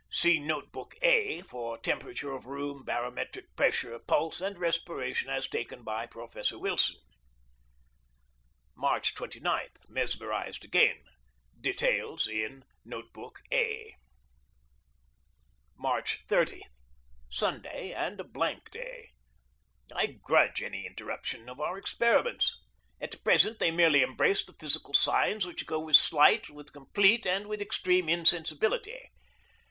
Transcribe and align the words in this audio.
See 0.09 0.39
Note 0.39 0.71
book 0.71 0.95
A 1.03 1.41
for 1.43 1.77
temperature 1.77 2.31
of 2.31 2.47
room, 2.47 2.83
barometric 2.83 3.55
pressure, 3.55 3.99
pulse, 3.99 4.41
and 4.41 4.57
respiration 4.57 5.29
as 5.29 5.47
taken 5.47 5.83
by 5.83 6.07
Professor 6.07 6.57
Wilson. 6.57 6.95
March 8.75 9.13
29. 9.13 9.67
Mesmerized 9.89 10.65
again. 10.65 11.03
Details 11.59 12.25
in 12.27 12.63
Note 12.83 13.13
book 13.13 13.41
A. 13.51 13.93
March 15.77 16.23
30. 16.27 16.63
Sunday, 17.29 17.91
and 17.93 18.19
a 18.19 18.23
blank 18.23 18.71
day. 18.71 19.11
I 19.95 20.17
grudge 20.23 20.63
any 20.63 20.87
interruption 20.87 21.47
of 21.47 21.59
our 21.59 21.77
experiments. 21.77 22.59
At 22.99 23.23
present 23.23 23.59
they 23.59 23.69
merely 23.69 24.01
embrace 24.01 24.43
the 24.43 24.53
physical 24.59 24.95
signs 24.95 25.45
which 25.45 25.67
go 25.67 25.79
with 25.79 25.95
slight, 25.95 26.49
with 26.49 26.73
complete, 26.73 27.27
and 27.27 27.45
with 27.45 27.61
extreme 27.61 28.09
insensibility. 28.09 29.11